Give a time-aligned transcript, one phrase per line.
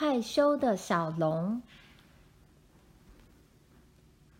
[0.00, 1.60] 害羞的小龙。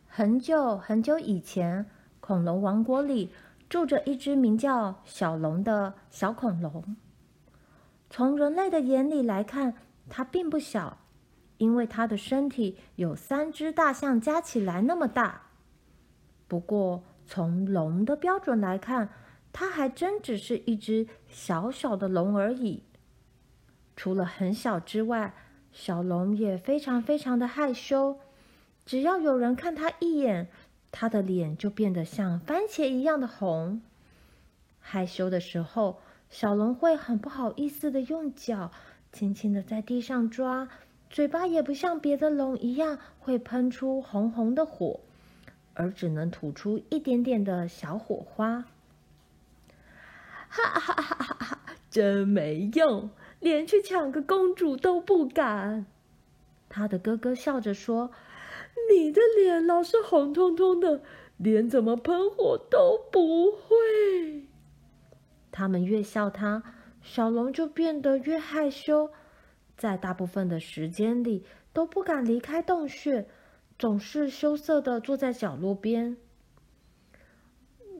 [0.07, 1.85] 很久很久以前，
[2.21, 3.33] 恐龙王国里
[3.69, 6.97] 住着一只名叫小龙的小恐龙。
[8.09, 9.75] 从人类的眼里来看，
[10.09, 10.99] 它并不小，
[11.57, 15.43] 因为它的身体有三只大象加起来那么大。
[16.47, 19.09] 不过，从龙的标准来看，
[19.53, 22.85] 它还真只是一只小小的龙而已。
[23.97, 25.35] 除了很小之外，
[25.81, 28.19] 小龙也非常非常的害羞。
[28.85, 30.49] 只要有人看它一眼，
[30.91, 33.81] 它的脸就变得像番茄一样的红。
[34.81, 38.73] 害羞的时候，小龙会很不好意思的用脚
[39.13, 40.69] 轻轻的在地上抓，
[41.11, 44.99] 嘴巴也不像别的龙一样会喷出红红的火。
[45.75, 48.65] 而只能吐出一点点的小火花，
[50.51, 51.59] 哈哈哈哈哈！
[51.89, 53.11] 真没用，
[53.41, 55.87] 连去抢个公主都不敢。
[56.69, 58.11] 他的哥哥笑着说
[58.93, 61.03] ：“你的脸老是红彤彤的，
[61.37, 64.47] 连怎么喷火都不会。”
[65.51, 66.63] 他们越笑他，
[67.03, 69.11] 小龙就变得越害羞，
[69.77, 73.27] 在大部分的时间里都不敢离开洞穴。
[73.79, 76.17] 总是羞涩的坐在角落边。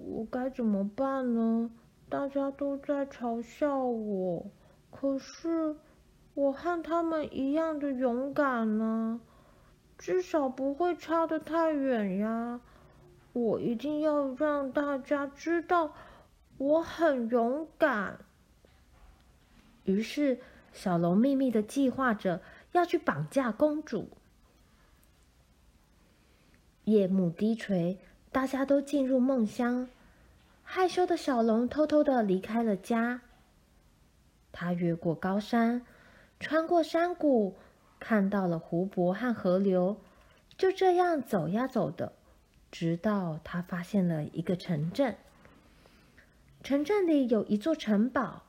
[0.09, 1.71] 我该怎么办呢？
[2.09, 4.51] 大家都在嘲笑我，
[4.91, 5.77] 可是
[6.35, 9.21] 我和他们一样的勇敢呢，
[9.97, 12.61] 至少不会差得太远呀。
[13.33, 15.93] 我一定要让大家知道
[16.57, 18.19] 我很勇敢。
[19.85, 20.41] 于是，
[20.73, 24.09] 小龙秘密的计划着要去绑架公主。
[26.85, 27.99] 夜幕低垂，
[28.33, 29.89] 大家都进入梦乡。
[30.63, 33.23] 害羞的小龙偷偷的离开了家。
[34.53, 35.85] 他越过高山，
[36.41, 37.57] 穿过山谷，
[38.01, 40.01] 看到了湖泊和河流。
[40.57, 42.13] 就这样走呀走的，
[42.71, 45.17] 直到他发现了一个城镇。
[46.63, 48.45] 城镇里有一座城堡，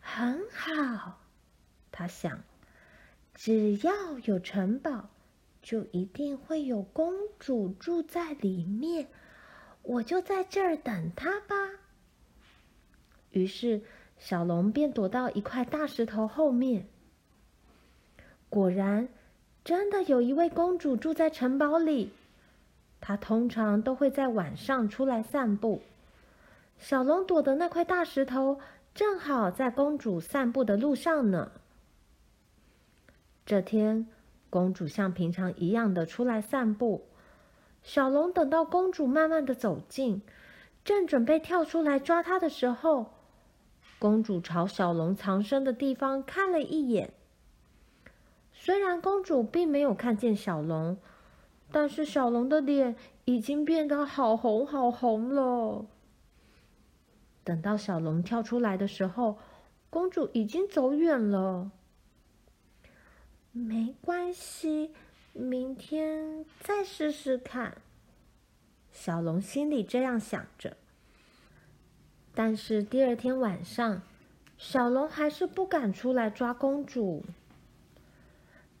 [0.00, 1.20] 很好。
[1.90, 2.42] 他想，
[3.34, 5.10] 只要有城堡。
[5.62, 9.08] 就一定会有公主住在里面，
[9.82, 11.54] 我就在这儿等她吧。
[13.28, 13.82] 于是，
[14.20, 16.86] 小龙便躲到一块大石头后面。
[18.50, 19.08] 果然，
[19.64, 22.12] 真的有一位公主住在城堡里。
[23.00, 25.80] 她通常都会在晚上出来散步。
[26.76, 28.60] 小龙躲的那块大石头，
[28.94, 31.50] 正好在公主散步的路上呢。
[33.46, 34.06] 这天。
[34.50, 37.06] 公主像平常一样的出来散步，
[37.84, 40.22] 小龙等到公主慢慢的走近，
[40.84, 43.12] 正准备跳出来抓她的时候，
[44.00, 47.12] 公主朝小龙藏身的地方看了一眼。
[48.50, 50.96] 虽然公主并没有看见小龙，
[51.70, 52.96] 但是小龙的脸
[53.26, 55.84] 已经变得好红好红了。
[57.44, 59.36] 等到小龙跳出来的时候，
[59.90, 61.70] 公主已经走远了。
[63.52, 64.94] 没关系，
[65.34, 67.76] 明天再试试看。
[68.90, 70.76] 小龙心里这样想着。
[72.34, 74.02] 但是第二天晚上，
[74.56, 77.24] 小龙还是不敢出来抓公主。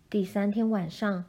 [0.08, 1.24] 第三天晚上，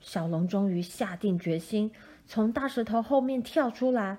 [0.00, 1.92] 小龙终于下定决心，
[2.26, 4.18] 从大石头后面跳出来，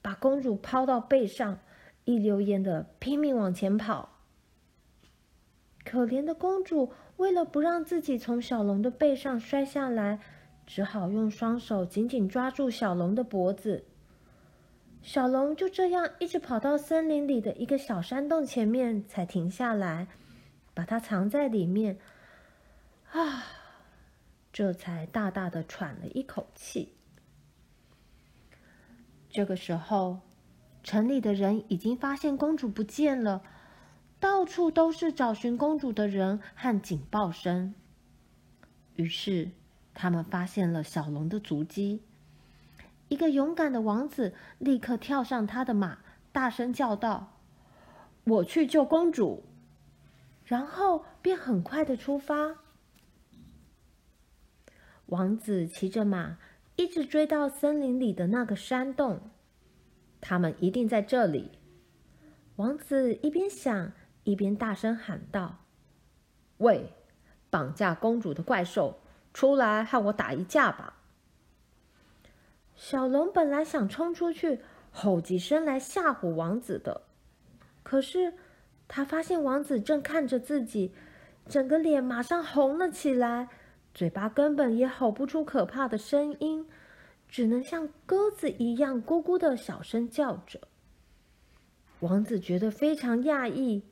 [0.00, 1.58] 把公主抛到背上，
[2.04, 4.10] 一溜烟的拼命往前跑。
[5.84, 6.92] 可怜的公主。
[7.18, 10.18] 为了不让自己从小龙的背上摔下来，
[10.66, 13.84] 只好用双手紧紧抓住小龙的脖子。
[15.02, 20.06] 小龙就这样一直跑到森林里的一个小山洞前面，才停下来，
[20.74, 21.98] 把它藏在里面。
[23.10, 23.44] 啊，
[24.52, 26.94] 这才大大的喘了一口气。
[29.28, 30.20] 这个时候，
[30.82, 33.42] 城里的人已经发现公主不见了。
[34.20, 37.74] 到处都是找寻公主的人和警报声。
[38.94, 39.50] 于是，
[39.94, 42.04] 他们发现了小龙的足迹。
[43.12, 45.98] 一个勇敢的王子立刻跳上他的马，
[46.32, 47.38] 大声叫道
[48.24, 49.44] ：“我去救公主！”
[50.46, 52.56] 然后便很快的出发。
[55.06, 56.38] 王子骑着马，
[56.76, 59.20] 一直追到森林里的那个山洞。
[60.22, 61.58] 他们一定在这里。
[62.56, 63.92] 王子一边想。
[64.24, 65.64] 一边大声喊道
[66.58, 66.92] ：“喂，
[67.50, 69.00] 绑架公主的怪兽，
[69.34, 70.96] 出来和我打一架吧！”
[72.74, 74.60] 小龙本来想冲出去
[74.90, 77.02] 吼几声来吓唬王子的，
[77.82, 78.34] 可是
[78.88, 80.92] 他发现王子正看着自己，
[81.48, 83.48] 整个脸马上红了起来，
[83.94, 86.68] 嘴巴根本也吼不出可怕的声音，
[87.28, 90.60] 只能像鸽子一样咕咕的小声叫着。
[92.00, 93.84] 王子觉得非常讶异。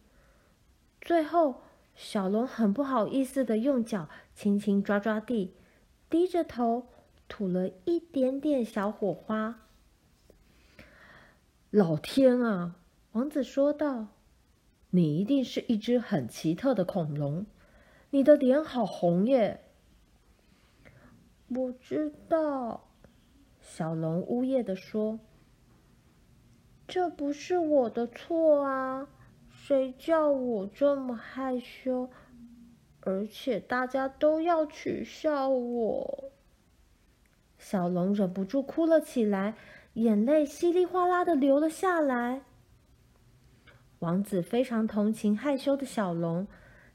[1.01, 1.63] 最后，
[1.95, 5.55] 小龙很不好意思的用脚轻轻抓抓地，
[6.11, 6.89] 低着头
[7.31, 9.63] 吐了一点点小火花。
[11.71, 12.77] 老天啊！
[13.13, 14.09] 王子说道。
[14.93, 17.47] 你一定是一只很奇特的恐龙，
[18.11, 19.61] 你的脸好红耶！
[21.47, 22.89] 我知道，
[23.61, 25.21] 小龙呜咽地说
[26.89, 29.09] ：“这不是我的错啊，
[29.49, 32.11] 谁叫我这么害羞，
[33.03, 36.33] 而且大家都要取笑我。”
[37.61, 39.55] 小龙忍不住哭了起来，
[39.93, 42.41] 眼泪稀里哗啦的流了下来。
[43.99, 46.49] 王子非常同情害羞的小龙，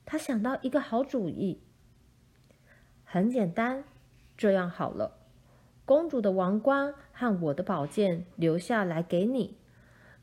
[0.06, 1.62] 他想到一个好主意。
[3.04, 3.84] 很简单，
[4.36, 5.20] 这样好了，
[5.86, 9.60] 公主的王冠和我的宝剑留下来给你，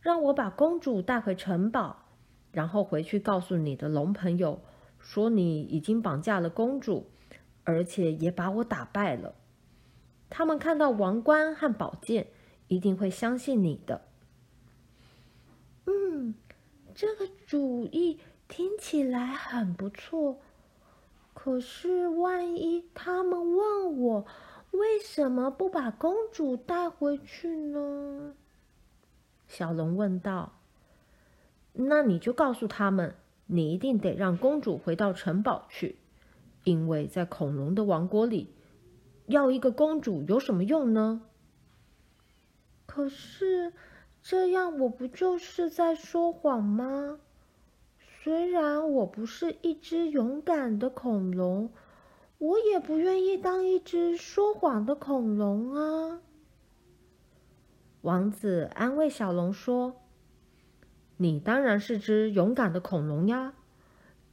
[0.00, 2.06] 让我把公主带回城堡，
[2.50, 4.60] 然后回去告诉你的龙朋友，
[4.98, 7.08] 说你已经绑架了公主，
[7.62, 9.36] 而且也把我打败了。
[10.34, 12.28] 他们看到王冠和宝剑，
[12.68, 14.00] 一定会相信你的。
[15.84, 16.34] 嗯。
[16.94, 18.18] 这个主意
[18.48, 20.38] 听起来很不错，
[21.32, 24.26] 可是万一他们问我
[24.72, 28.34] 为什么不把公主带回去呢？
[29.48, 30.52] 小龙问道。
[31.72, 33.14] 那你就告诉他们，
[33.46, 35.96] 你一定得让公主回到城堡去，
[36.64, 38.52] 因为在恐龙的王国里，
[39.26, 41.22] 要一个公主有什么用呢？
[42.86, 43.72] 可是。
[44.24, 47.18] 这样我不就是在说谎吗？
[48.22, 51.72] 虽然我不是一只勇敢的恐龙，
[52.38, 56.20] 我也不愿意当一只说谎的恐龙啊。
[58.02, 59.96] 王子安慰小龙说
[61.18, 63.54] ：“你当然是只勇敢的恐龙呀，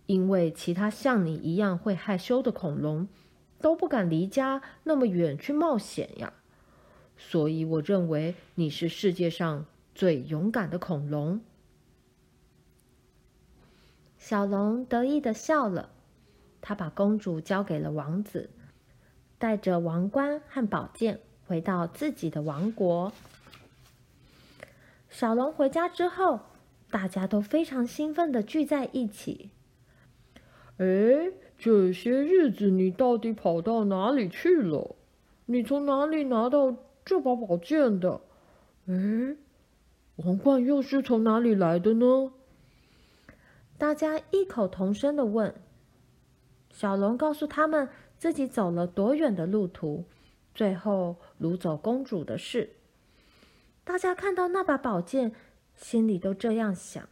[0.06, 3.08] 因为其他像你一样会害羞的恐龙
[3.62, 6.34] 都不敢离家那么远去冒险呀。
[7.18, 9.66] 所以我认为你是世界上。”
[9.96, 11.42] 最勇敢的恐龙，
[14.18, 15.90] 小龙得意的笑了。
[16.62, 18.50] 他把公主交给了王子，
[19.38, 23.12] 带着王冠和宝剑回到自己的王国。
[25.10, 26.40] 小龙回家之后，
[26.90, 29.50] 大家都非常兴奋的聚在一起。
[30.80, 34.96] 哎，这些日子你到底跑到哪里去了？
[35.46, 38.22] 你从哪里拿到这把宝剑的？
[38.88, 39.38] 哎。
[40.26, 42.34] 王冠又是从哪里来的呢？
[43.78, 45.56] 大家异口同声的问。
[46.72, 47.88] 小龙告诉他们
[48.18, 50.04] 自己走了多远的路途，
[50.54, 52.72] 最后掳走公主的事。
[53.86, 55.32] 大家看到那把宝剑，
[55.74, 57.08] 心里都这样想：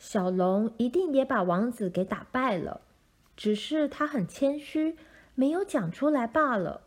[0.00, 2.80] 小龙一定也把王子给打败了，
[3.36, 4.96] 只是他很谦虚，
[5.34, 6.80] 没有讲出来罢了。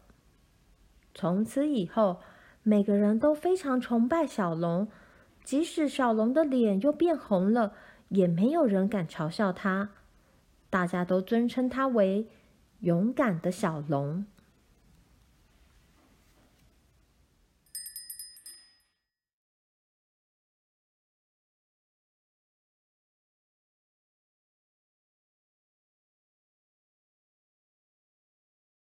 [1.13, 2.21] 从此以后，
[2.63, 4.87] 每个人都非常崇拜小龙，
[5.43, 7.73] 即使小龙的脸又变红了，
[8.09, 9.91] 也没有人敢嘲笑他。
[10.71, 12.27] 大家都尊称他为
[12.79, 14.25] 勇敢的小龙。